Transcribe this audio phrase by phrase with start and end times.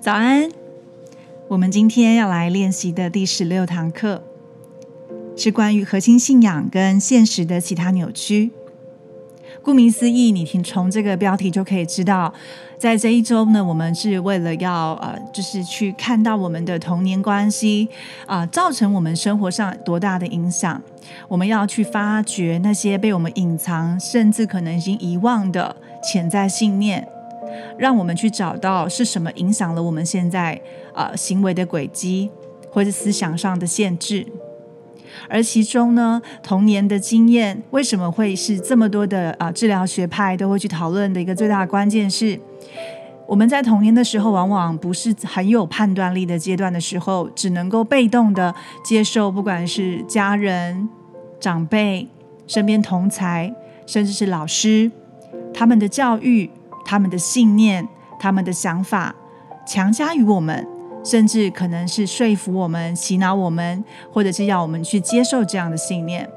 [0.00, 0.48] 早安，
[1.48, 4.22] 我们今天要来练习的第十六堂课
[5.36, 8.52] 是关于核心信仰跟现实的其他扭曲。
[9.60, 12.32] 顾名思义，你听从这个标题就可以知道，
[12.78, 17.88] 在这一周呢，我们是为了要呃，就是去看到我们的童年关系
[18.24, 20.80] 啊，造成我们生活上多大的影响。
[21.26, 27.08] 我们要去发掘那些被我们隐藏，甚至可能已经遗忘的潜在信念，
[27.78, 30.60] 让我们去找到是什么影响了我们现在
[30.94, 32.30] 呃行为的轨迹，
[32.70, 34.26] 或者思想上的限制。
[35.28, 42.38] 而其中呢，童年的经验为什么会是这么多的啊治疗学派都会去讨论的一个最大的关键是，
[43.26, 48.54] 我们在童年的时候，往往不是很有判断力的阶段的时候，只能够被动的
[48.84, 50.88] 接受，不管是家人、
[51.40, 52.06] 长辈、
[52.46, 53.52] 身边同才，
[53.86, 54.90] 甚至是老师
[55.52, 56.50] 他们的教育、
[56.88, 57.86] 他们的信念、
[58.18, 59.14] 他们的想法
[59.66, 60.66] 强加于我们。
[61.04, 66.28] 甚至可能是说服我们、洗脑我们，或者是要我们去接受这样的信念。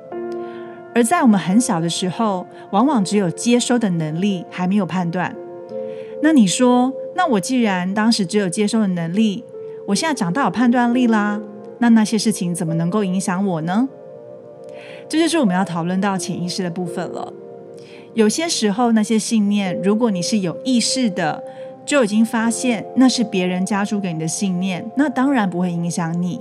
[0.94, 5.36] 而在我们很小的时候，往往只有接收的能力，还没有判断。
[6.22, 9.44] 那你说，那我既然当时只有接收的能力，
[9.88, 11.42] 我现在长大有判断力啦，
[11.80, 13.90] 那那些事情怎么能够影响我呢？
[15.10, 17.34] 这就是我们要讨论到潜意识的部分了。
[18.14, 21.44] 有些时候，那些信念，如果你是有意识的。
[21.84, 26.40] 就已经发现那是别人加诸给你的信念，那当然不会影响你。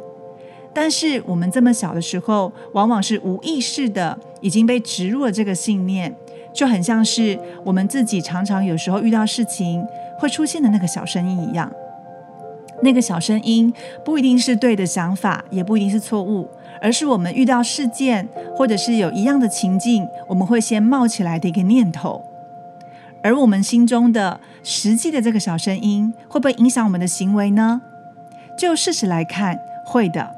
[0.72, 6.14] 但是我们这么小的时候，往往是无意识的已经被植入了这个信念，
[6.52, 9.82] 就很像是我们自己常常有时候遇到事情
[10.18, 11.72] 会出现的那个小声音一样。
[12.82, 13.72] 那个小声音
[14.04, 16.48] 不一定是对的想法，也不一定是错误，
[16.80, 22.24] 而是我们遇到事件或者是有一样的情境，我们会先冒起来的一个念头。
[23.22, 27.82] 而我们心中的实际的这个小声音，会不会影响我们的行为呢？
[28.56, 30.34] 就事实来看，会的。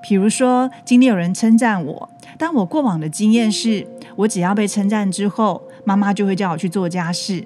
[0.00, 2.08] 比如说，今天有人称赞我，
[2.38, 3.86] 但我过往的经验是，
[4.16, 7.44] 我只要被称赞之后，妈妈就会叫我去做家事。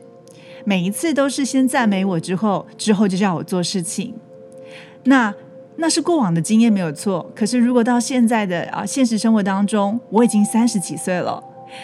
[0.65, 4.15] 每一次都是先赞美我之后，之后就叫我做事情。
[5.05, 5.35] 那
[5.77, 7.31] 那是过往的经验没有错。
[7.35, 11.43] 可是如果到现在的啊现实生活当中，我已经三十几岁了。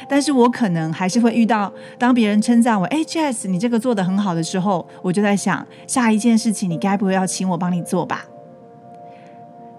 [0.09, 8.25] 但是我可能还是会遇到，当别人称赞我，哎，Jazz，你这个做的很好的时候，我就在想，下一件事情你该不会要请我帮你做吧？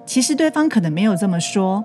[0.06, 1.84] 其实对方可能没有这么说，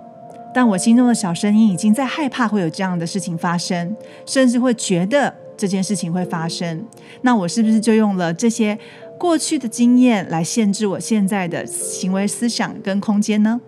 [0.52, 3.96] 但我心中的小声音已经在害怕会有这样的事情发生，
[4.26, 6.86] 甚至会觉得这件事情会发生。
[7.20, 8.78] 那我是不是就用了这些
[9.18, 13.60] 过去的经验来限制我现在的行为、思想跟空间呢？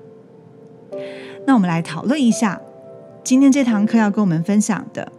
[1.46, 2.60] 那我们来讨论一下。
[3.24, 5.12] 今天这堂课要跟我们分享的，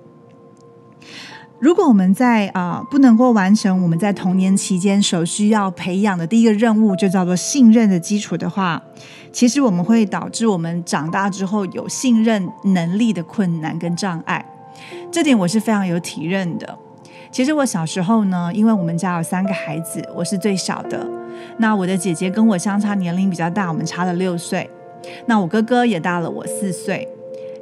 [1.57, 8.83] 如果我们在啊不能够完成我们在童年期间所需要培养的第一个任务，就叫做信任的基础的话，
[9.31, 14.45] 其实我们会导致我们长大之后有信任能力的困难跟障碍。
[15.11, 16.77] 这点我是非常有体认的。
[17.31, 21.05] 其实我小时候呢，因为我们家有三个孩子，我是最小的。
[21.57, 24.69] 那我的姐姐跟我相差年龄比较大，我们差了六岁。
[25.25, 27.07] 那我哥哥也大了我四岁。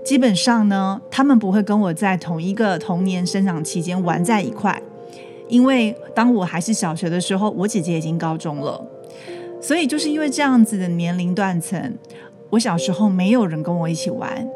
[0.04, 4.82] 基本上呢，他们不会跟我在同一个童年生长期间玩在一块，
[5.48, 8.84] 因为当我还是小学的时候，我姐姐已经高中了，
[9.62, 11.98] 所以就是因为这样子的年龄断层，
[12.50, 14.48] 我小时候没有人跟我一起玩，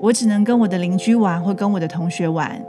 [0.00, 2.60] 我只能跟我的邻居玩或跟我的同学玩。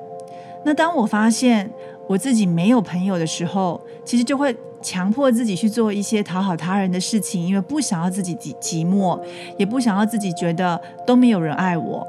[0.65, 1.69] 那当我发现
[2.07, 9.19] 我自己没有朋友的时候，其实就会强迫自己去做一些讨好他人的事情，因为不想要自己寂寂寞，
[9.57, 12.07] 也不想要自己觉得都没有人爱我。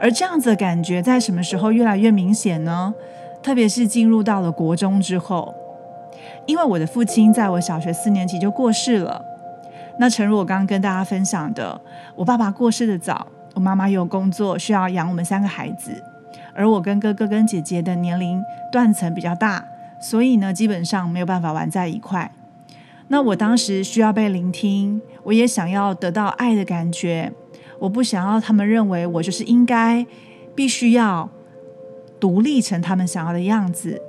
[0.00, 2.94] 而这样子的感觉在什么时候越来越明显呢？
[3.42, 5.52] 特别是进入到了国中之后，
[6.46, 9.24] 因为我的父亲在我小学四年级就过世了。
[9.98, 11.80] 那诚如我刚刚跟大家分享的，
[12.14, 16.02] 我爸爸过世的早，我妈妈有工作需要养我们三个孩子，
[16.54, 19.64] 而我跟哥哥跟姐姐的年龄断层比较大，
[20.00, 22.32] 所以呢，基本上没有办法玩在一块。
[23.08, 27.32] 那我当时需要被聆听，我也想要得到爱的感觉。
[27.78, 30.06] 我不想要他们认为我就是应该
[30.54, 31.28] 必须要
[32.20, 34.00] 独立成他们想要的样子，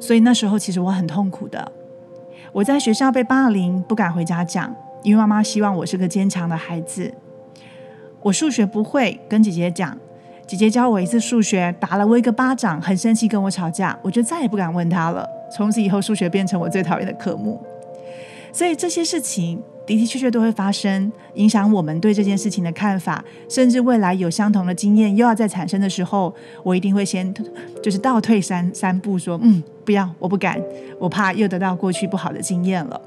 [0.00, 1.70] 所以那时候其实我很痛苦的。
[2.52, 7.12] 我在学校被霸凌，不敢回家讲，因为妈妈希望我是个坚强的孩子。
[8.24, 9.94] 我数学不会，跟姐姐讲，
[10.46, 15.28] 姐姐教我一次数学，打了我一个巴掌，很生气跟我吵架，我就再也不敢问她了。
[15.54, 17.60] 从此以后，数学变成我最讨厌的科目。
[18.50, 27.34] 所以这些事情的的确确都会发生，影响我们对这件事情的看法，甚至未来有相同的经验又要再产生的时候，我一定会先
[27.82, 30.58] 就是倒退三三步，说嗯，不要，我不敢，
[30.98, 32.98] 我怕又得到过去不好的经验了。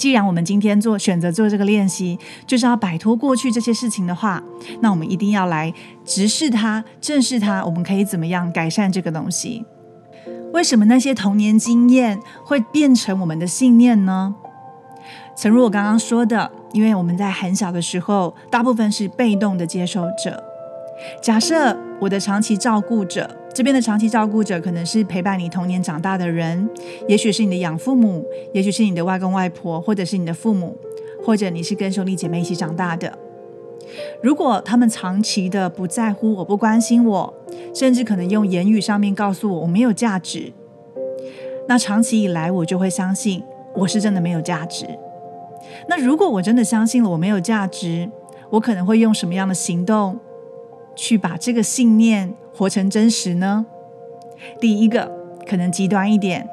[0.00, 4.42] 既然我们今天做选择做这个练习，就是要摆脱过去这些事情的话，
[4.80, 5.70] 那我们一定要来
[6.06, 7.62] 直视它、正视它。
[7.62, 9.62] 我们可以怎么样改善这个东西？
[10.54, 14.34] 为什么那些童年经验会变成我们的信念呢？
[15.36, 20.42] 诚如我刚刚说的，因为我们在很小的时候，大部分是被动的接受者。
[21.22, 23.36] 假设我的长期照顾者。
[23.52, 26.68] 这边的长期照顾者可能是陪伴你童年长大的人，
[27.08, 30.76] 也许是你的养父母，也许是你的外公外婆，或者是你的父母，
[31.24, 33.18] 或者你是跟兄弟姐妹一起长大的。
[34.22, 37.34] 如果他们长期的不在乎我、不关心我，
[37.74, 40.52] 甚至可能用言语上面告诉我我没有价值，
[41.66, 43.42] 那长期以来我就会相信
[43.74, 44.86] 我是真的没有价值。
[45.88, 48.08] 那如果我真的相信了我没有价值，
[48.50, 50.18] 我可能会用什么样的行动
[51.00, 52.34] 去把这个信念？
[52.54, 53.64] 活成真实呢？
[54.60, 55.10] 第一个
[55.48, 56.46] 可能极端一点，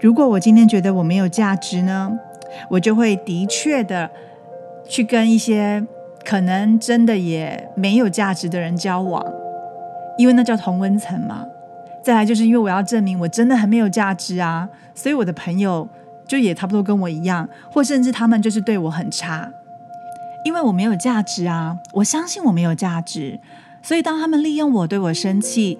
[0.00, 2.16] 如果我今天觉得我没有价值呢，
[2.70, 4.08] 我就会的确的
[4.88, 5.84] 去跟一些
[6.24, 9.24] 可能真的也没有价值的人交往，
[10.16, 11.44] 因为那叫同温层嘛。
[12.04, 15.88] 再来就是因为我要证明我真的很没有价值啊，所以我的朋友
[16.24, 19.50] 就也差不多跟我一样，或甚至他们就是对我很差，
[20.44, 23.40] 因为我没有价值啊，我相信我没有价值。
[23.88, 25.78] 所以，当他们利用我对我生气，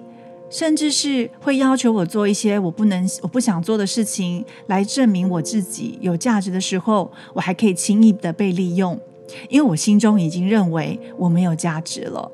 [0.49, 8.99] 甚至是会要求我做一些我不能、我不想做的事情，来证明我自己有价值的时候，我还可以轻易的被利用，
[9.47, 12.31] 因为我心中已经认为我没有价值了。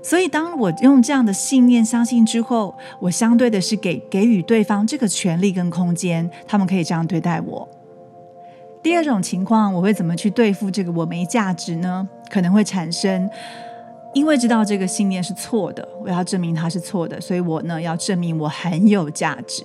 [0.00, 7.68] 所以，当我用这样的信念相信之后，我相对的是给给予对方这个权利跟空间，他们可以这样对待我。
[8.80, 12.08] 第二种情况，我会怎么去对付这个我没价值呢？
[12.30, 13.28] 可能会产生。
[14.14, 19.64] 因为知道这个信念是错的，我要证明它是错的，所以我呢要证明我很有价值。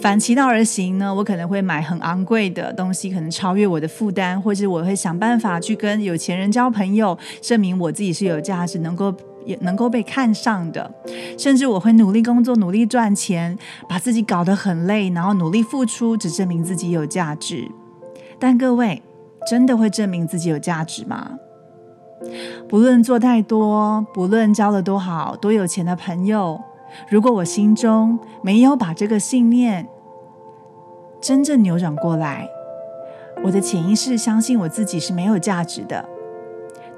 [0.00, 9.14] 反其道而行呢，我可能会买很昂贵的东西，可能超越我的负担，或者我会想办法去跟有钱人交朋友，证明我自己是有价值，能够
[9.44, 10.92] 也能够被看上的。
[11.38, 13.56] 甚至我会努力工作，努力赚钱，
[13.88, 17.70] 把自己搞得很累，然后努力付出，只证明自己有价值。
[18.40, 19.00] 但各位，
[19.48, 21.38] 真的会证明自己有价值吗？
[22.68, 26.60] 不论做太多，不论交了多好、多有钱的朋友，
[27.08, 29.86] 如果我心中没有把这个信念
[31.20, 32.48] 真正扭转过来，
[33.44, 36.04] 我的潜意识相信我自己是没有价值的，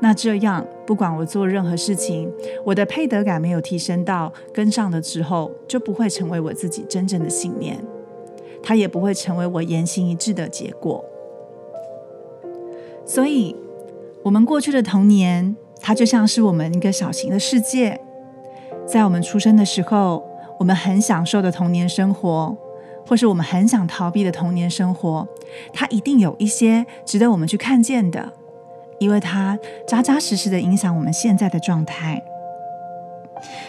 [0.00, 2.32] 那这样不管我做任何事情，
[2.64, 7.78] 我的配得感没有提升到跟上的时候，就不会成为我自己真正的信念，
[8.62, 11.04] 它也不会成为我言行一致的结果，
[13.04, 13.54] 所以。
[14.26, 18.00] 我们过去的童年，它就像是我们一个小型的世界。
[18.84, 20.20] 在我们出生的时候，
[20.58, 22.56] 我们很享受的童年生活，
[23.06, 25.28] 或是我们很想逃避的童年生活，
[25.72, 28.32] 它一定有一些值得我们去看见的，
[28.98, 29.56] 因为它
[29.86, 32.20] 扎扎实实的影响我们现在的状态。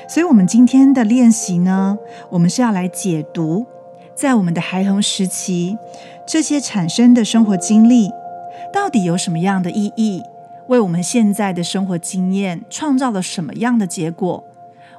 [0.09, 1.99] 所以，我们今天的练习呢，
[2.31, 3.67] 我们是要来解读，
[4.15, 5.77] 在我们的孩童时期，
[6.25, 8.09] 这些产生的生活经历，
[8.73, 10.23] 到底有什么样的意义？
[10.67, 14.43] 为我们现在的生活经验创造了什么样的结果？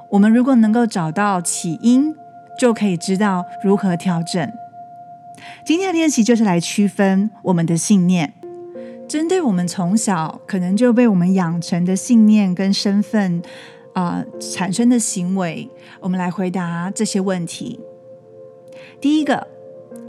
[0.09, 2.15] 我们如果能够找到起因，
[2.57, 4.51] 就可以知道如何调整。
[5.63, 8.33] 今天的练习就是来区分我们的信念，
[9.07, 13.41] 针对我们从小可能就被我们养成的信念跟身份
[13.93, 15.69] 啊产生的行为，
[16.01, 17.79] 我们来回答这些问题。
[18.99, 19.47] 第一个，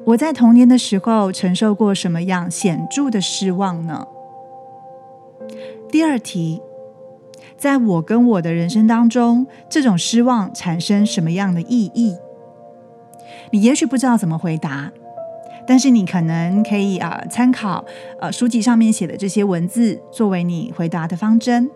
[0.06, 4.06] 我在童年的时候承受过什么样显著的失望呢？
[5.90, 6.62] 第二题，
[7.56, 12.16] 在我跟我的人生当中，这种失望产生什么样的意义？
[13.50, 14.92] 你也许不知道怎么回答，
[15.66, 17.84] 但是你可能可以啊参考
[18.20, 21.68] 呃书籍上面写的这些文字，作为你回答的方针。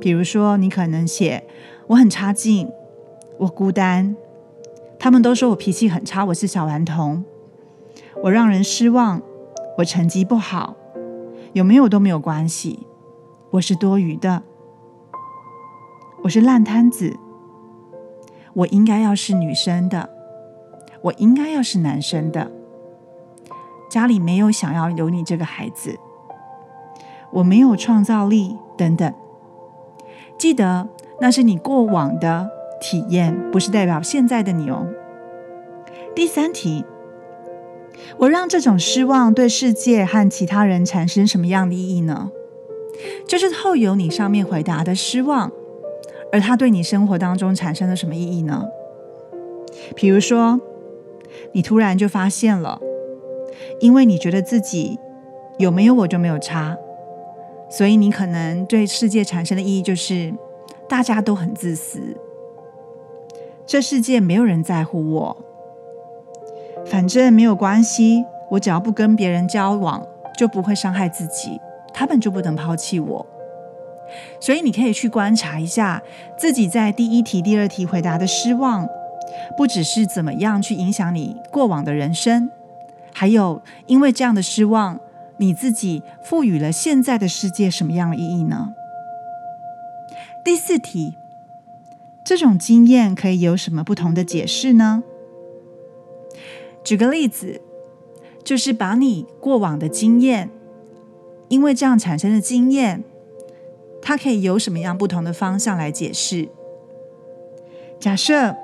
[0.00, 1.44] 比如说，你可能写
[1.86, 2.68] 我很差劲，
[3.38, 4.16] 我孤单，
[4.98, 7.24] 他们都说我脾气很差，我是小顽童，
[8.24, 9.22] 我让人失望，
[9.78, 10.74] 我成绩不好，
[11.52, 12.80] 有没有都没有关系。
[13.54, 14.42] 我是多余的，
[16.24, 17.16] 我是烂摊子，
[18.52, 20.10] 我应该要是女生的，
[21.02, 22.50] 我应该要是男生的，
[23.88, 25.96] 家里没有想要有你这个孩子，
[27.30, 29.14] 我没有创造力等等。
[30.36, 30.88] 记得
[31.20, 34.88] 那是你过往的体验，不是代表现在的你哦。
[36.12, 36.84] 第三题，
[38.18, 42.32] 我让这种失望对世界和其他人产生什么样的意义呢？
[43.26, 45.50] 就是后由你上面回答的失望，
[46.32, 48.64] 而它对你生活当中产生了什么意义呢？
[49.96, 50.60] 比如说，
[51.52, 52.80] 你突然就发现了，
[53.80, 54.98] 因为你觉得自己
[55.58, 56.76] 有没有我就没有差，
[57.68, 60.32] 所以你可能对世界产生的意义就是
[60.88, 61.98] 大家都很自私，
[63.66, 65.36] 这世界没有人在乎我，
[66.86, 70.06] 反正没有关系，我只要不跟别人交往，
[70.38, 71.60] 就不会伤害自己。
[71.94, 73.24] 他们就不能抛弃我，
[74.40, 76.02] 所以你可以去观察一下
[76.36, 78.86] 自己在第一题、第二题回答的失望，
[79.56, 82.50] 不只是怎么样去影响你过往的人生，
[83.12, 85.00] 还有因为这样的失望，
[85.36, 88.74] 你自己赋予了现在的世界什么样的意义呢？
[90.44, 91.16] 第四题，
[92.24, 95.02] 这种经验可以有什么不同的解释呢？
[96.82, 97.62] 举个例子，
[98.44, 100.50] 就是把你过往的经验。
[101.54, 103.04] 因为这样产生的经验，
[104.02, 106.48] 它可以有什么样不同的方向来解释？
[108.00, 108.56] 假设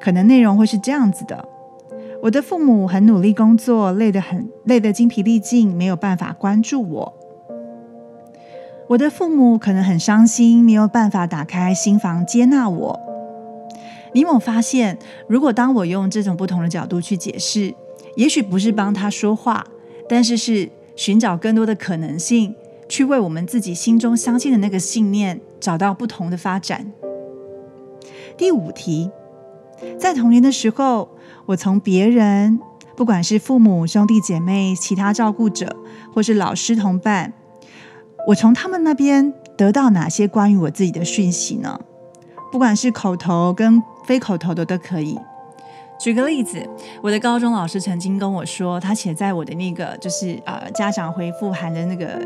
[0.00, 1.46] 可能内容会是这样子的：
[2.22, 7.14] 我的父母很努力工作，累得很累得精疲力尽，没有办法关注我。
[8.88, 13.00] 我的父母可能很伤心，没有办法打开心房接纳我。
[14.14, 17.74] 你有发现，如果当我用这种不同的角度去解释，
[18.16, 19.66] 也许不是帮他说话，
[20.08, 20.70] 但是是。
[21.00, 22.54] 寻找更多的可能性，
[22.86, 26.92] 去为我们自己心中相信的那个信念找到不同的发展。
[28.36, 29.10] 第五题，
[29.98, 31.08] 在童年的时候，
[31.46, 32.60] 我从别人，
[32.96, 35.74] 不管是父母、兄弟姐妹、其他照顾者，
[36.12, 37.32] 或是老师同伴，
[38.26, 41.80] 我从他们那边得到哪些关于我自己的讯息呢？
[42.52, 45.18] 不管是口头跟非口头的都可以。
[46.00, 46.66] 举个例子，
[47.02, 52.18] 我的高中老师曾经跟我说，他写在我的那个就是呃家长回复函的那个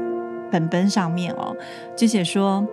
[0.48, 1.54] 本本上面哦，
[1.96, 2.64] 就写说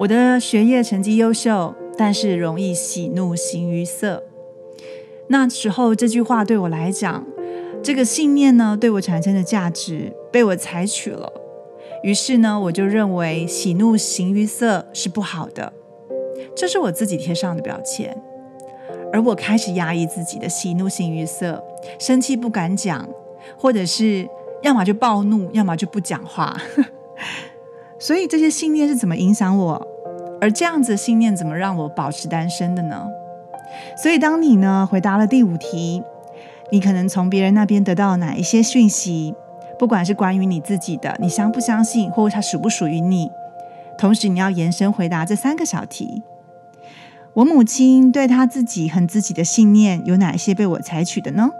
[0.00, 4.24] 我的学业成绩优秀，但是容易喜怒形于色。
[5.28, 7.24] 那时候这句话对我来讲，
[7.80, 11.32] 这个信念呢对我产生的价值被我采取了，
[12.02, 15.72] 于是呢我就认为喜怒形于色是不好的，
[16.56, 18.20] 这是我自己贴上的标签。
[19.12, 21.62] 而我开始压抑自己的喜怒形于色，
[21.98, 23.08] 生气不敢讲，
[23.58, 24.26] 或者是
[24.62, 26.56] 要么就暴怒，要么就不讲话。
[27.98, 29.86] 所以这些信念是怎么影响我？
[30.40, 33.06] 而这样子的信念怎么让我保持单身的呢？
[33.96, 36.02] 所以当你呢回答了第五题，
[36.70, 39.34] 你可能从别人那边得到哪一些讯息？
[39.78, 43.30] 不管是关于你自己的，你相不相信，或者它属不属于你？
[43.98, 46.22] 同时你要延伸回答这三个小题。
[47.34, 51.50] 我母亲对她自己和自己的信念有哪些被我采取的呢？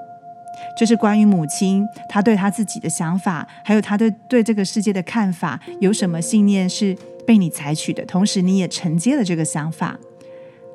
[0.79, 6.95] 就是关于母亲，她对她自己的想法，还有她对对这个世界的看法，有什么信念是
[7.27, 8.05] 被你采取的？
[8.05, 9.99] 同时，你也承接了这个想法。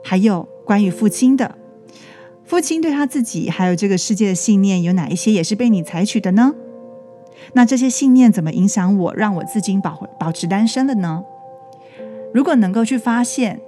[0.04, 1.56] 还有关于父亲的，
[2.44, 6.56] 父亲对他自己还有这个世界的信念，有哪一些也是被你采取的呢？
[7.54, 11.24] 那这些信念怎么影响我，让我至今保保持单身了呢？
[12.34, 13.60] 如果能够去发现。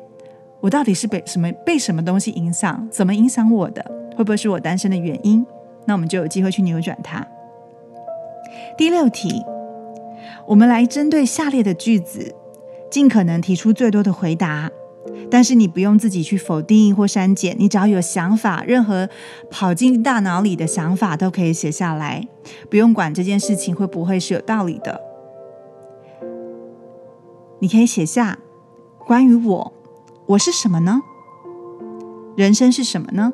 [0.62, 2.88] 我到底是被什么被什么东西影响？
[2.92, 3.84] 怎么影响我的？
[4.16, 5.46] 会不会是我单身的原因？
[5.86, 7.26] 那我们就有机会去扭转它。
[8.78, 9.44] 第六题，
[10.46, 12.36] 我们来针对下列的句子，
[12.92, 14.70] 尽可能提出最多的回答。
[15.32, 19.08] 但是你不用自己去否定或删减，你只要有想法，任何
[19.50, 22.28] 跑进大脑里的想法都可以写下来，
[22.70, 25.02] 不用管这件事情会不会是有道理的。
[27.60, 28.38] 你可以写下
[29.08, 29.74] 关于我。
[30.30, 31.02] 我是什么呢？
[32.36, 33.34] 人生是什么呢？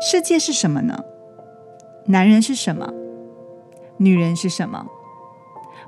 [0.00, 1.04] 世界是什么呢？
[2.06, 2.90] 男人是什么？
[3.98, 4.86] 女人是什么？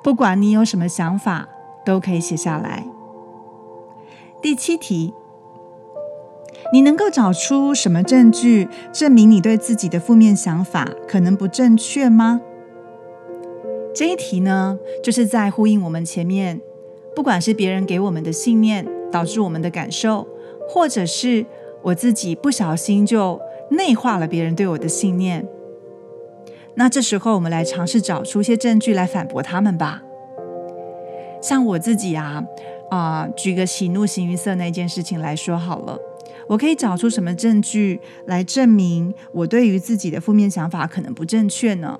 [0.02, 1.48] 不管你有什么想法，
[1.82, 2.86] 都可以写下来。
[4.42, 5.14] 第七题，
[6.74, 12.42] 你能够找出什么证据证明你对自己的负面想法可能不正确吗？
[13.94, 16.60] 这一题呢，就是在呼应我们前面，
[17.16, 18.99] 不管是别人给我们的信念。
[19.10, 20.26] 导致我们的感受，
[20.68, 21.44] 或者是
[21.82, 23.40] 我自己不小心就
[23.70, 25.46] 内化了别人对我的信念。
[26.74, 30.02] 那这时候，我们来尝试找出一些证据来反驳他们吧。
[31.42, 32.44] 像我自己啊，
[32.90, 35.98] 啊，举个喜怒形于色那件事情来说好了，
[36.46, 41.98] 我可以找出什么证据来证明我对于自己的负面想法可能不正确呢？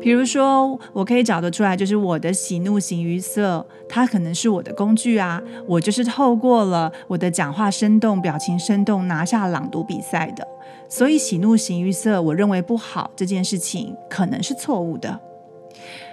[0.00, 5.42] 比如说，我可以找得出来，就是我的喜怒形于色，它可能是我的工具啊。
[5.66, 10.46] 我就是透过了我的讲话生动、表情生动，拿下朗读比赛的。
[10.88, 15.20] 所以喜怒形于色，我认为不好这件事情可能是错误的。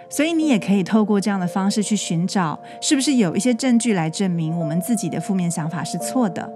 [0.10, 6.50] 所以你也可以透过这样的方式去寻找，是不是有一些证据来证明我们自己的负面想法是错的。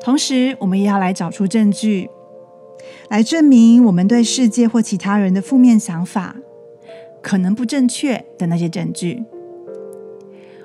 [0.00, 2.08] 同时，我们也要来找出证据。
[3.08, 6.36] 来证明我们对世界或其他人的负面想法
[7.22, 9.24] 可能不正确的那些证据。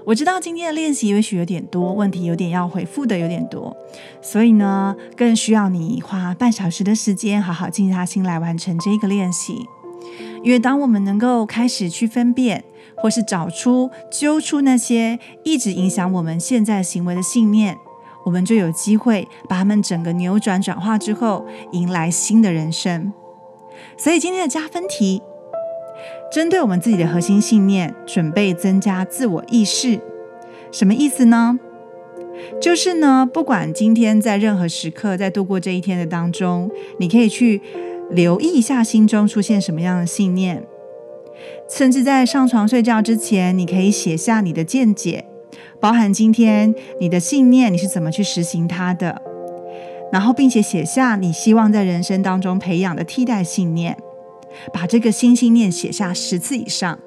[0.05, 3.75] 我知道今天的练习也许有点多，问题有点要回复的有点多，
[4.21, 9.65] 所以呢，更需要你花半小时的时间，好好静下心来完成这个练习。
[10.43, 12.65] 因为当我们能够开始去分辨，
[12.97, 17.77] 或是找出、揪出那些一直影响我们现在行为的信念。
[18.25, 23.11] 我们就有机会把他们整个扭转转化之后，迎来新的人生。
[23.97, 25.21] 所以今天的加分题，
[26.31, 29.99] 针对我们自己的核心信念，准备增加自我意识，
[30.71, 31.59] 什么意思呢？
[32.59, 37.61] 就是呢，不管今天在任何时刻，在度过这一天的当中，你可以去
[38.09, 40.65] 留意一下心中出现什么样的信念，
[41.69, 45.25] 甚至在上床睡觉之前，你可以写下你的见解。
[45.83, 49.21] 包含今天你的信念，你是怎么去实行它的？
[50.13, 53.97] 然后，并且写下你希望在人生当中培养的替代信念，
[54.71, 56.97] 把这个新信念写下十次以上。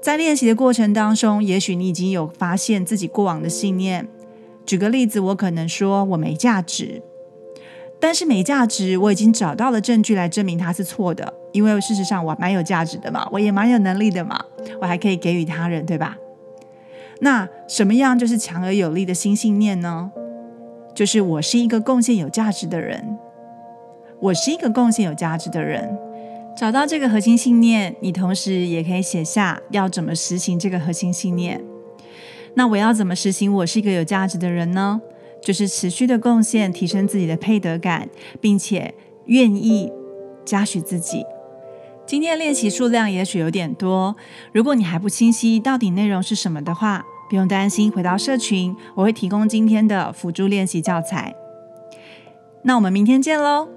[0.00, 4.06] 在练习的过程当中，也许你已经有发现自己过往的信念。
[4.64, 7.02] 举个例子，我可能说我没价值，
[7.98, 14.40] 但是没价值，我已经找到了证据来证明它是错的，因为事实上我蛮有价值的嘛，我也蛮有能力的嘛，
[14.80, 16.16] 我还可以给予他人，对吧？
[17.20, 20.10] 那什么样就是强而有力的新信念呢？
[20.94, 23.18] 就是我是一个贡献有价值的人，
[24.20, 25.98] 我是一个贡献有价值的人。
[26.56, 31.62] 找到这个核心信念，你同时也可以写下要怎么实行这个核心信念。
[32.54, 35.02] 那我要怎么实行我是一个有价值的人呢？
[35.42, 38.08] 就是持续的贡献，提升自己的配得感，
[38.40, 38.94] 并且
[39.26, 39.92] 愿意
[40.46, 41.24] 嘉许自己。
[42.06, 44.14] 今天的练习数量也许有点多，
[44.52, 51.34] 如果你还不清晰到底内容是什么的话，不用担心，回到社群，我会提供今天的辅助练习教材。
[52.62, 53.75] 那我们明天见喽。